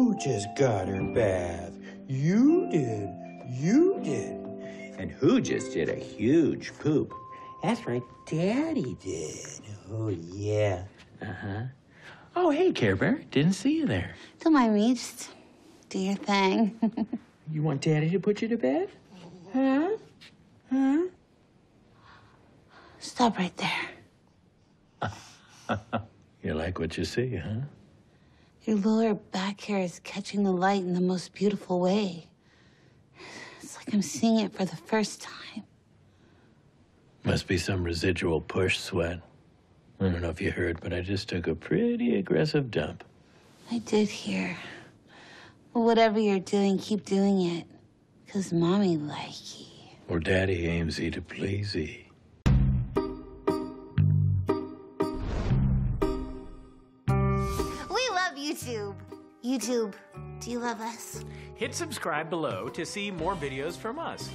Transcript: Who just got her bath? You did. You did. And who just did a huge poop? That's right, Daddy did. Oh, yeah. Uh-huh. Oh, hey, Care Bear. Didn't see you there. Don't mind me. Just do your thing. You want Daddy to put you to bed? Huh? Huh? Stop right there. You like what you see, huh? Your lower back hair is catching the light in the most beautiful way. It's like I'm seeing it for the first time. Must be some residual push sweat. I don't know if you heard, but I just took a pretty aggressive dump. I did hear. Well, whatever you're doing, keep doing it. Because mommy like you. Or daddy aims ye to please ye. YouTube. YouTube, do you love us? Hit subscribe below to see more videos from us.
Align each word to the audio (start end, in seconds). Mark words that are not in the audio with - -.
Who 0.00 0.16
just 0.16 0.48
got 0.56 0.88
her 0.88 1.02
bath? 1.02 1.74
You 2.08 2.70
did. 2.70 3.10
You 3.46 4.00
did. 4.02 4.32
And 4.98 5.10
who 5.10 5.42
just 5.42 5.74
did 5.74 5.90
a 5.90 5.94
huge 5.94 6.72
poop? 6.78 7.12
That's 7.62 7.86
right, 7.86 8.02
Daddy 8.24 8.96
did. 8.98 9.60
Oh, 9.92 10.08
yeah. 10.08 10.84
Uh-huh. 11.20 11.64
Oh, 12.34 12.48
hey, 12.48 12.72
Care 12.72 12.96
Bear. 12.96 13.20
Didn't 13.30 13.52
see 13.52 13.76
you 13.76 13.84
there. 13.84 14.14
Don't 14.40 14.54
mind 14.54 14.74
me. 14.74 14.94
Just 14.94 15.28
do 15.90 15.98
your 15.98 16.16
thing. 16.16 16.80
You 17.52 17.62
want 17.62 17.82
Daddy 17.82 18.08
to 18.08 18.20
put 18.20 18.40
you 18.40 18.48
to 18.48 18.56
bed? 18.56 18.88
Huh? 19.52 19.90
Huh? 20.70 21.02
Stop 23.00 23.36
right 23.36 23.54
there. 23.58 25.10
You 26.42 26.54
like 26.54 26.78
what 26.78 26.96
you 26.96 27.04
see, 27.04 27.36
huh? 27.36 27.60
Your 28.64 28.76
lower 28.76 29.14
back 29.14 29.60
hair 29.62 29.80
is 29.80 30.00
catching 30.04 30.42
the 30.42 30.52
light 30.52 30.82
in 30.82 30.92
the 30.92 31.00
most 31.00 31.32
beautiful 31.32 31.80
way. 31.80 32.28
It's 33.62 33.76
like 33.76 33.94
I'm 33.94 34.02
seeing 34.02 34.38
it 34.38 34.52
for 34.52 34.66
the 34.66 34.76
first 34.76 35.22
time. 35.22 35.64
Must 37.24 37.46
be 37.46 37.56
some 37.56 37.82
residual 37.82 38.40
push 38.40 38.78
sweat. 38.78 39.20
I 39.98 40.04
don't 40.04 40.20
know 40.20 40.28
if 40.28 40.40
you 40.40 40.50
heard, 40.50 40.80
but 40.80 40.92
I 40.92 41.00
just 41.00 41.28
took 41.28 41.46
a 41.46 41.54
pretty 41.54 42.16
aggressive 42.16 42.70
dump. 42.70 43.04
I 43.70 43.78
did 43.78 44.08
hear. 44.08 44.56
Well, 45.72 45.84
whatever 45.84 46.18
you're 46.18 46.38
doing, 46.38 46.78
keep 46.78 47.04
doing 47.04 47.42
it. 47.42 47.66
Because 48.26 48.52
mommy 48.52 48.96
like 48.96 49.58
you. 49.58 49.66
Or 50.08 50.20
daddy 50.20 50.66
aims 50.66 50.98
ye 50.98 51.10
to 51.10 51.22
please 51.22 51.74
ye. 51.74 52.09
YouTube. 58.60 58.94
YouTube, 59.42 59.94
do 60.40 60.50
you 60.50 60.58
love 60.58 60.80
us? 60.80 61.24
Hit 61.54 61.74
subscribe 61.74 62.28
below 62.28 62.68
to 62.68 62.84
see 62.84 63.10
more 63.10 63.34
videos 63.34 63.76
from 63.76 63.98
us. 63.98 64.28